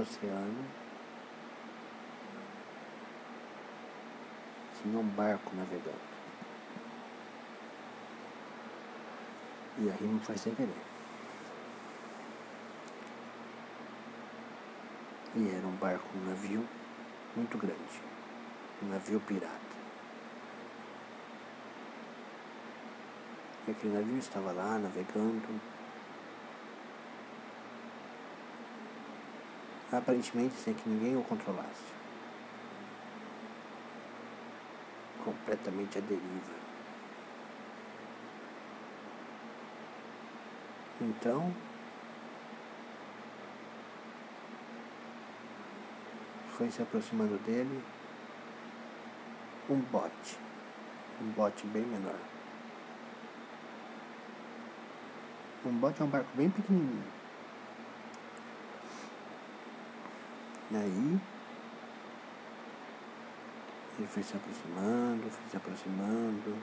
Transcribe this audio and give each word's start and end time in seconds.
oceano 0.00 0.64
tinha 4.80 4.98
um 4.98 5.08
barco 5.08 5.54
navegando. 5.56 6.08
E 9.78 9.90
a 9.90 9.92
rima 9.94 10.20
foi 10.20 10.36
sem 10.36 10.54
querer. 10.54 10.74
E 15.36 15.48
era 15.50 15.66
um 15.66 15.76
barco, 15.76 16.08
um 16.16 16.28
navio 16.28 16.66
muito 17.36 17.56
grande. 17.58 18.02
Um 18.82 18.88
navio 18.88 19.20
pirata. 19.20 19.52
E 23.66 23.70
aquele 23.70 23.94
navio 23.94 24.18
estava 24.18 24.50
lá 24.52 24.78
navegando. 24.78 25.77
Aparentemente 29.90 30.54
sem 30.56 30.74
que 30.74 30.88
ninguém 30.88 31.16
o 31.16 31.22
controlasse. 31.22 31.98
Completamente 35.24 35.98
à 35.98 36.00
deriva. 36.00 36.58
Então, 41.00 41.54
foi 46.58 46.70
se 46.72 46.82
aproximando 46.82 47.38
dele 47.38 47.84
um 49.70 49.78
bote, 49.78 50.36
um 51.22 51.30
bote 51.30 51.64
bem 51.68 51.82
menor. 51.82 52.18
Um 55.64 55.72
bote 55.72 56.02
é 56.02 56.04
um 56.04 56.08
barco 56.08 56.28
bem 56.34 56.50
pequenininho. 56.50 57.17
E 60.70 60.76
aí 60.76 61.20
ele 63.98 64.06
foi 64.06 64.22
se 64.22 64.36
aproximando, 64.36 65.30
foi 65.30 65.50
se 65.50 65.56
aproximando. 65.56 66.56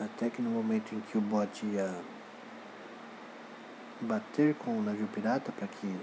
Até 0.00 0.30
que 0.30 0.42
no 0.42 0.50
momento 0.50 0.94
em 0.94 1.00
que 1.00 1.16
o 1.16 1.20
bote 1.20 1.64
ia 1.66 1.94
bater 4.00 4.54
com 4.56 4.78
o 4.78 4.82
navio 4.82 5.06
pirata 5.08 5.52
para 5.52 5.68
que 5.68 5.96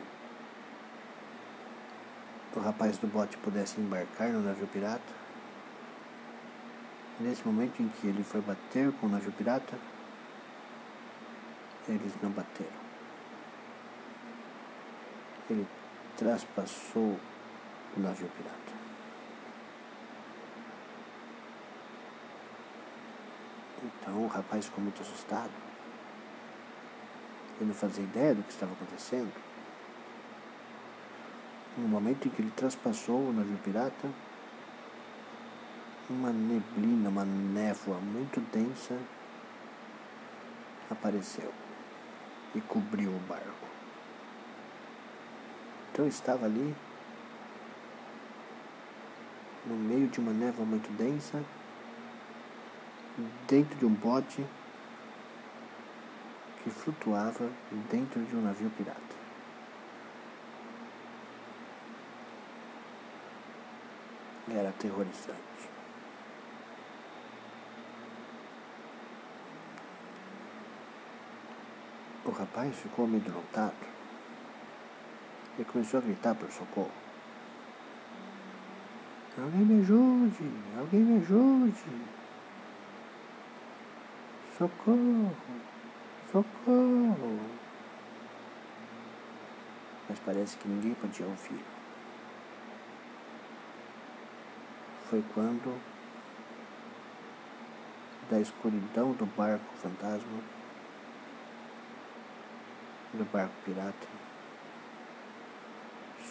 o 2.55 2.59
rapaz 2.59 2.97
do 2.97 3.07
bote 3.07 3.37
pudesse 3.37 3.79
embarcar 3.79 4.29
no 4.29 4.41
navio 4.41 4.67
pirata. 4.67 5.17
Nesse 7.19 7.45
momento 7.45 7.81
em 7.81 7.89
que 7.89 8.07
ele 8.07 8.23
foi 8.23 8.41
bater 8.41 8.91
com 8.93 9.07
o 9.07 9.09
navio 9.09 9.31
pirata, 9.31 9.77
eles 11.87 12.13
não 12.21 12.29
bateram. 12.29 12.86
Ele 15.49 15.67
traspassou 16.17 17.19
o 17.95 17.99
navio 17.99 18.29
pirata. 18.29 18.73
Então 23.83 24.23
o 24.23 24.27
rapaz 24.27 24.65
ficou 24.65 24.83
muito 24.83 25.01
assustado. 25.01 25.51
Ele 27.57 27.69
não 27.69 27.73
fazia 27.73 28.03
ideia 28.03 28.35
do 28.35 28.43
que 28.43 28.51
estava 28.51 28.73
acontecendo. 28.73 29.31
No 31.77 31.87
momento 31.87 32.27
em 32.27 32.31
que 32.31 32.41
ele 32.41 32.51
traspassou 32.51 33.29
o 33.29 33.33
navio 33.33 33.57
pirata, 33.63 34.09
uma 36.09 36.31
neblina, 36.31 37.09
uma 37.09 37.25
névoa 37.25 37.99
muito 37.99 38.39
densa 38.51 38.97
apareceu 40.89 41.53
e 42.55 42.61
cobriu 42.61 43.11
o 43.11 43.19
barco. 43.27 43.66
Então 45.97 46.07
estava 46.07 46.45
ali, 46.45 46.75
no 49.65 49.73
meio 49.73 50.07
de 50.07 50.19
uma 50.19 50.31
névoa 50.31 50.63
muito 50.63 50.95
densa, 50.95 51.43
dentro 53.47 53.75
de 53.79 53.83
um 53.83 53.95
bote 53.95 54.45
que 56.61 56.69
flutuava 56.69 57.49
dentro 57.89 58.23
de 58.25 58.35
um 58.35 58.43
navio 58.43 58.69
pirata. 58.77 59.01
Era 64.51 64.69
aterrorizante. 64.69 65.67
O 72.23 72.29
rapaz 72.29 72.75
ficou 72.75 73.05
amedrontado 73.05 73.96
e 75.59 75.63
começou 75.65 75.99
a 75.99 76.03
gritar 76.03 76.35
por 76.35 76.51
socorro. 76.51 76.91
Alguém 79.37 79.61
me 79.61 79.81
ajude! 79.81 80.51
Alguém 80.77 81.01
me 81.01 81.21
ajude! 81.21 82.17
Socorro! 84.57 85.35
Socorro! 86.31 87.39
Mas 90.09 90.19
parece 90.19 90.57
que 90.57 90.67
ninguém 90.67 90.93
podia 90.95 91.25
ouvir. 91.25 91.63
Foi 95.09 95.23
quando, 95.33 95.79
da 98.29 98.39
escuridão 98.39 99.13
do 99.13 99.25
barco 99.25 99.65
fantasma, 99.77 100.41
do 103.13 103.23
barco 103.31 103.53
pirata, 103.63 104.07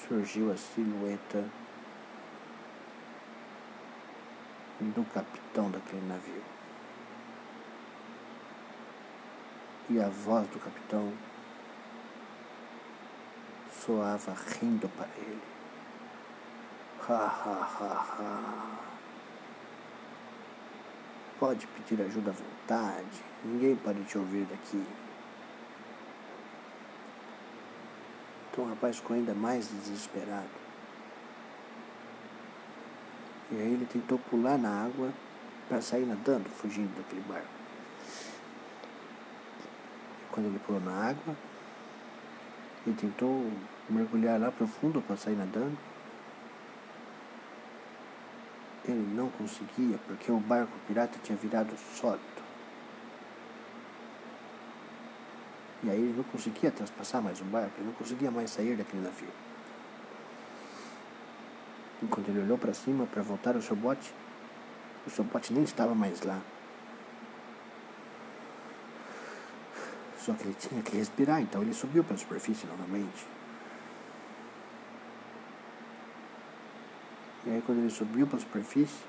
surgiu 0.09 0.53
a 0.53 0.57
silhueta 0.57 1.45
do 4.81 5.05
capitão 5.13 5.71
daquele 5.71 6.07
navio. 6.07 6.57
e 9.89 10.01
a 10.01 10.09
voz 10.09 10.49
do 10.49 10.59
capitão 10.59 11.13
soava 13.71 14.35
rindo 14.61 14.89
para 14.89 15.09
ele. 15.17 15.43
Ha, 17.09 17.15
ha, 17.15 17.69
ha, 17.81 18.07
ha. 18.19 18.79
Pode 21.39 21.67
pedir 21.69 22.03
ajuda 22.03 22.31
à 22.31 22.35
vontade, 22.35 23.23
ninguém 23.45 23.77
pode 23.77 24.03
te 24.05 24.19
ouvir 24.19 24.45
daqui. 24.47 24.85
Então 28.57 28.65
o 28.65 28.69
rapaz 28.71 28.97
ficou 28.97 29.15
ainda 29.15 29.35
mais 29.35 29.69
desesperado. 29.69 30.49
E 33.51 33.57
aí 33.57 33.75
ele 33.75 33.85
tentou 33.85 34.19
pular 34.19 34.57
na 34.57 34.87
água 34.87 35.13
para 35.69 35.83
sair 35.83 36.07
nadando, 36.07 36.49
fugindo 36.49 36.97
daquele 36.97 37.21
barco 37.29 37.57
quando 40.37 40.47
ele 40.47 40.59
pulou 40.59 40.81
na 40.81 40.93
água 40.93 41.37
e 42.87 42.93
tentou 42.93 43.51
mergulhar 43.91 44.41
lá 44.41 44.51
profundo 44.51 45.01
para 45.01 45.17
sair 45.17 45.35
nadando. 45.35 45.77
Ele 48.87 49.15
não 49.15 49.29
conseguia 49.31 49.99
porque 50.07 50.31
o 50.31 50.39
barco 50.39 50.73
pirata 50.87 51.19
tinha 51.23 51.37
virado 51.37 51.75
sólido. 51.95 52.46
E 55.87 55.91
aí 55.91 55.99
ele 55.99 56.15
não 56.17 56.25
conseguia 56.25 56.69
traspassar 56.73 57.23
mais 57.23 57.41
o 57.41 57.45
barco, 57.45 57.75
ele 57.79 57.87
não 57.87 57.95
conseguia 57.95 58.29
mais 58.29 58.51
sair 58.51 58.77
daquele 58.77 59.05
navio. 59.05 59.29
Enquanto 62.03 62.29
ele 62.29 62.41
olhou 62.41 62.59
para 62.59 62.75
cima 62.75 63.07
para 63.07 63.23
voltar 63.23 63.55
ao 63.55 63.63
seu 63.63 63.77
bote, 63.77 64.13
o 65.07 65.11
seu 65.11 65.23
bote 65.23 65.53
nem 65.53 65.63
estava 65.63 65.95
mais 65.95 66.23
lá. 66.23 66.41
Só 70.19 70.33
que 70.35 70.43
ele 70.43 70.57
tinha 70.59 70.83
que 70.83 70.97
respirar, 70.97 71.41
então 71.41 71.63
ele 71.63 71.73
subiu 71.73 72.03
para 72.03 72.17
a 72.17 72.19
superfície 72.19 72.67
novamente. 72.67 73.25
E 77.45 77.51
aí 77.51 77.63
quando 77.65 77.79
ele 77.79 77.91
subiu 77.91 78.27
para 78.27 78.39
a 78.39 78.41
superfície, 78.41 79.05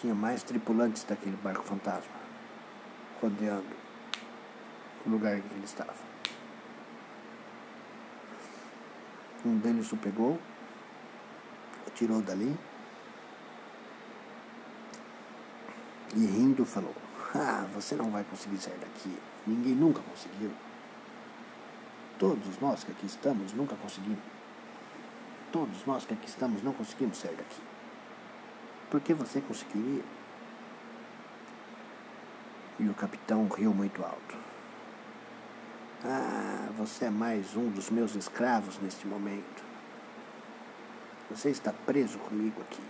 tinha 0.00 0.14
mais 0.14 0.42
tripulantes 0.42 1.04
daquele 1.04 1.36
barco 1.36 1.64
fantasma 1.64 2.14
rodeando 3.20 3.66
o 5.04 5.10
lugar 5.10 5.38
em 5.38 5.42
que 5.42 5.54
ele 5.54 5.64
estava. 5.64 5.94
Um 9.44 9.58
deles 9.58 9.90
o 9.92 9.96
pegou, 9.96 10.38
tirou 11.94 12.20
dali 12.20 12.56
E 16.14 16.24
rindo 16.24 16.64
falou: 16.64 16.94
Ah, 17.34 17.66
você 17.74 17.94
não 17.94 18.10
vai 18.10 18.24
conseguir 18.24 18.56
sair 18.56 18.78
daqui. 18.78 19.14
Ninguém 19.46 19.74
nunca 19.74 20.00
conseguiu. 20.00 20.50
Todos 22.18 22.58
nós 22.58 22.84
que 22.84 22.90
aqui 22.90 23.04
estamos 23.04 23.52
nunca 23.52 23.76
conseguimos. 23.76 24.18
Todos 25.52 25.84
nós 25.86 26.06
que 26.06 26.14
aqui 26.14 26.26
estamos 26.26 26.62
não 26.62 26.72
conseguimos 26.72 27.18
sair 27.18 27.36
daqui. 27.36 27.60
Por 28.90 29.00
que 29.00 29.12
você 29.12 29.40
conseguiria? 29.40 30.04
E 32.78 32.88
o 32.88 32.94
capitão 32.94 33.48
riu 33.48 33.74
muito 33.74 34.04
alto. 34.04 34.36
Ah, 36.04 36.68
você 36.76 37.06
é 37.06 37.10
mais 37.10 37.56
um 37.56 37.68
dos 37.68 37.90
meus 37.90 38.14
escravos 38.14 38.78
neste 38.78 39.06
momento. 39.06 39.64
Você 41.30 41.50
está 41.50 41.72
preso 41.72 42.18
comigo 42.18 42.60
aqui. 42.60 42.82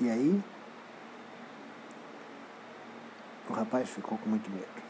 E 0.00 0.10
aí, 0.10 0.42
o 3.48 3.52
rapaz 3.52 3.90
ficou 3.90 4.18
com 4.18 4.28
muito 4.28 4.50
medo. 4.50 4.82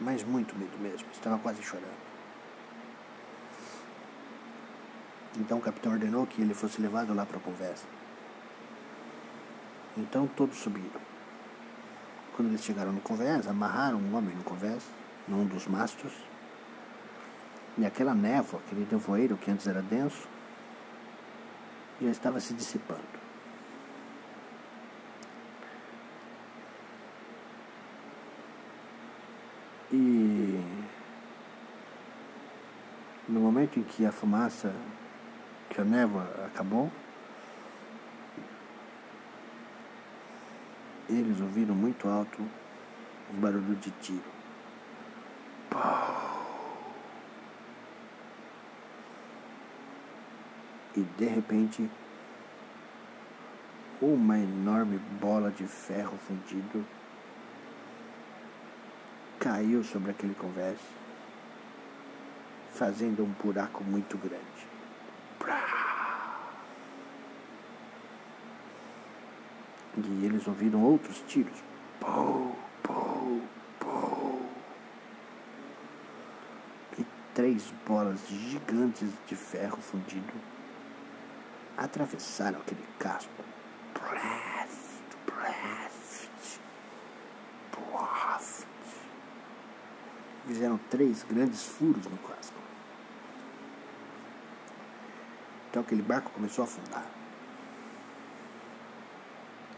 Mas 0.00 0.22
muito 0.22 0.54
medo 0.56 0.78
mesmo, 0.78 1.08
estava 1.10 1.38
quase 1.38 1.62
chorando. 1.62 2.07
Então 5.38 5.58
o 5.58 5.60
capitão 5.60 5.92
ordenou 5.92 6.26
que 6.26 6.42
ele 6.42 6.52
fosse 6.52 6.82
levado 6.82 7.14
lá 7.14 7.24
para 7.24 7.38
a 7.38 7.40
conversa. 7.40 7.86
Então 9.96 10.26
todos 10.26 10.58
subiram. 10.58 11.00
Quando 12.34 12.48
eles 12.48 12.62
chegaram 12.62 12.92
no 12.92 13.00
convés, 13.00 13.46
amarraram 13.46 13.98
um 13.98 14.16
homem 14.16 14.34
no 14.34 14.42
convés, 14.42 14.82
num 15.26 15.44
dos 15.44 15.66
mastros, 15.66 16.12
e 17.76 17.86
aquela 17.86 18.14
névoa, 18.14 18.60
aquele 18.66 18.86
nevoeiro 18.90 19.36
que 19.36 19.50
antes 19.50 19.66
era 19.66 19.80
denso, 19.80 20.28
já 22.00 22.10
estava 22.10 22.40
se 22.40 22.52
dissipando. 22.54 23.18
E 29.92 30.60
no 33.28 33.40
momento 33.40 33.78
em 33.78 33.82
que 33.82 34.04
a 34.04 34.12
fumaça, 34.12 34.74
que 35.78 35.82
a 35.82 35.84
névoa 35.84 36.24
acabou, 36.44 36.90
eles 41.08 41.40
ouviram 41.40 41.72
muito 41.72 42.08
alto 42.08 42.42
um 43.32 43.40
barulho 43.40 43.76
de 43.76 43.92
tiro. 43.92 44.24
E 50.96 51.00
de 51.00 51.26
repente, 51.26 51.88
uma 54.02 54.36
enorme 54.36 54.98
bola 55.20 55.52
de 55.52 55.64
ferro 55.64 56.18
fundido 56.26 56.84
caiu 59.38 59.84
sobre 59.84 60.10
aquele 60.10 60.34
convés, 60.34 60.80
fazendo 62.72 63.22
um 63.22 63.30
buraco 63.40 63.84
muito 63.84 64.18
grande. 64.18 64.77
E 70.06 70.24
eles 70.24 70.46
ouviram 70.46 70.82
outros 70.82 71.22
tiros. 71.26 71.58
Pou, 71.98 72.54
pou, 72.82 73.42
pou. 73.80 74.42
E 76.98 77.04
três 77.34 77.72
bolas 77.86 78.20
gigantes 78.28 79.08
de 79.26 79.34
ferro 79.34 79.78
fundido 79.78 80.32
atravessaram 81.76 82.60
aquele 82.60 82.84
casco. 82.98 83.44
Blast, 83.94 84.70
blast, 85.26 86.60
blast. 87.72 88.66
Fizeram 90.46 90.78
três 90.90 91.24
grandes 91.24 91.64
furos 91.64 92.04
no 92.06 92.18
casco. 92.18 92.56
Então 95.70 95.82
aquele 95.82 96.02
barco 96.02 96.30
começou 96.30 96.62
a 96.62 96.68
afundar. 96.68 97.17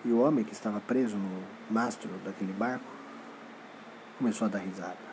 E 0.05 0.11
o 0.11 0.21
homem 0.21 0.45
que 0.45 0.53
estava 0.53 0.81
preso 0.81 1.17
no 1.17 1.43
mastro 1.71 2.09
daquele 2.25 2.53
barco 2.53 2.85
começou 4.19 4.47
a 4.47 4.51
dar 4.51 4.59
risada. 4.59 5.11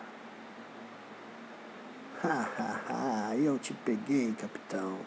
Ha, 2.24 2.50
ha, 2.58 2.82
ha, 2.90 3.36
eu 3.36 3.60
te 3.60 3.74
peguei, 3.74 4.34
capitão. 4.34 4.98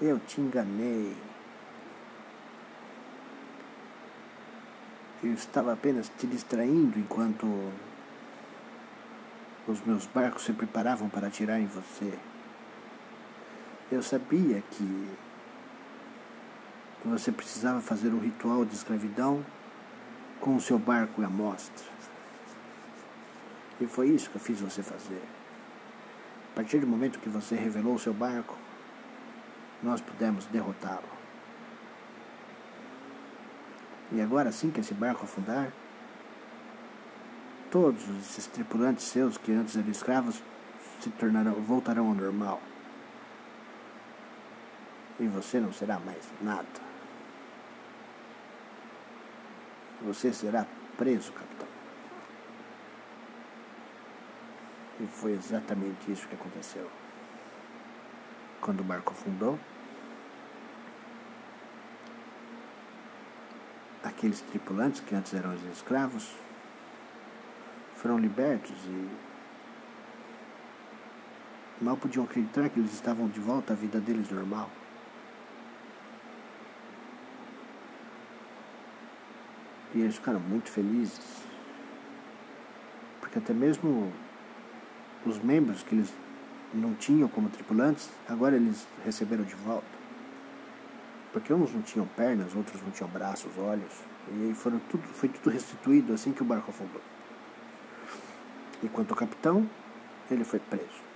Eu 0.00 0.18
te 0.20 0.40
enganei. 0.40 1.16
Eu 5.24 5.32
estava 5.32 5.72
apenas 5.72 6.10
te 6.18 6.26
distraindo 6.26 6.98
enquanto 6.98 7.46
os 9.66 9.80
meus 9.84 10.06
barcos 10.06 10.44
se 10.44 10.52
preparavam 10.52 11.08
para 11.08 11.26
atirar 11.26 11.58
em 11.58 11.66
você. 11.66 12.12
Eu 13.90 14.02
sabia 14.02 14.62
que 14.70 15.08
você 17.06 17.30
precisava 17.30 17.80
fazer 17.80 18.08
o 18.08 18.18
ritual 18.18 18.64
de 18.64 18.74
escravidão 18.74 19.44
com 20.40 20.56
o 20.56 20.60
seu 20.60 20.78
barco 20.78 21.22
à 21.22 21.28
mostra. 21.28 21.86
E 23.80 23.86
foi 23.86 24.08
isso 24.08 24.30
que 24.30 24.36
eu 24.36 24.40
fiz 24.40 24.60
você 24.60 24.82
fazer. 24.82 25.22
A 26.52 26.56
partir 26.56 26.78
do 26.78 26.86
momento 26.86 27.18
que 27.18 27.28
você 27.28 27.54
revelou 27.54 27.94
o 27.94 27.98
seu 27.98 28.14
barco, 28.14 28.56
nós 29.82 30.00
pudemos 30.00 30.46
derrotá-lo. 30.46 31.16
E 34.12 34.20
agora, 34.20 34.48
assim 34.48 34.70
que 34.70 34.80
esse 34.80 34.94
barco 34.94 35.24
afundar, 35.24 35.72
todos 37.70 38.02
esses 38.20 38.46
tripulantes 38.46 39.04
seus 39.04 39.36
que 39.36 39.52
antes 39.52 39.76
eram 39.76 39.90
escravos 39.90 40.42
se 41.00 41.10
tornarão, 41.10 41.54
voltarão 41.54 42.08
ao 42.08 42.14
normal. 42.14 42.62
E 45.20 45.26
você 45.26 45.60
não 45.60 45.72
será 45.72 45.98
mais 45.98 46.22
nada. 46.40 46.95
Você 50.06 50.32
será 50.32 50.64
preso, 50.96 51.32
capitão. 51.32 51.66
E 55.00 55.06
foi 55.08 55.32
exatamente 55.32 56.12
isso 56.12 56.28
que 56.28 56.36
aconteceu. 56.36 56.88
Quando 58.60 58.80
o 58.80 58.84
barco 58.84 59.12
afundou, 59.12 59.58
aqueles 64.04 64.40
tripulantes 64.42 65.00
que 65.00 65.12
antes 65.12 65.34
eram 65.34 65.52
escravos 65.72 66.32
foram 67.96 68.16
libertos 68.16 68.76
e 68.86 69.10
mal 71.80 71.96
podiam 71.96 72.24
acreditar 72.24 72.68
que 72.68 72.78
eles 72.78 72.92
estavam 72.92 73.26
de 73.28 73.40
volta 73.40 73.72
à 73.72 73.76
vida 73.76 74.00
deles 74.00 74.30
normal. 74.30 74.70
E 79.96 80.02
eles 80.02 80.16
ficaram 80.16 80.38
muito 80.38 80.70
felizes. 80.70 81.42
Porque 83.18 83.38
até 83.38 83.54
mesmo 83.54 84.12
os 85.24 85.38
membros 85.38 85.82
que 85.82 85.94
eles 85.94 86.12
não 86.74 86.92
tinham 86.92 87.26
como 87.28 87.48
tripulantes, 87.48 88.10
agora 88.28 88.56
eles 88.56 88.86
receberam 89.02 89.42
de 89.42 89.54
volta. 89.54 89.86
Porque 91.32 91.50
uns 91.50 91.72
não 91.72 91.80
tinham 91.80 92.06
pernas, 92.08 92.54
outros 92.54 92.82
não 92.82 92.90
tinham 92.90 93.08
braços, 93.08 93.50
olhos. 93.56 93.92
E 94.28 94.52
foram 94.54 94.78
tudo, 94.90 95.02
foi 95.14 95.30
tudo 95.30 95.48
restituído 95.48 96.12
assim 96.12 96.30
que 96.30 96.42
o 96.42 96.44
barco 96.44 96.70
afundou. 96.70 97.00
Enquanto 98.82 99.12
o 99.12 99.16
capitão, 99.16 99.66
ele 100.30 100.44
foi 100.44 100.58
preso. 100.58 101.06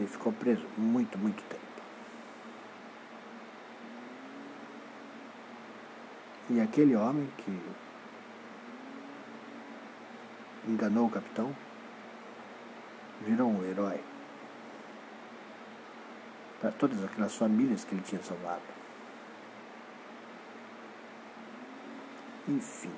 Ele 0.00 0.08
ficou 0.08 0.32
preso 0.32 0.64
muito, 0.78 1.18
muito 1.18 1.42
tempo. 1.50 1.61
E 6.50 6.60
aquele 6.60 6.96
homem 6.96 7.28
que 7.38 7.60
enganou 10.68 11.06
o 11.06 11.10
capitão 11.10 11.54
virou 13.22 13.48
um 13.48 13.64
herói 13.64 14.00
para 16.60 16.70
todas 16.72 17.02
aquelas 17.04 17.34
famílias 17.34 17.84
que 17.84 17.94
ele 17.94 18.02
tinha 18.02 18.22
salvado. 18.22 18.62
Enfim. 22.48 22.92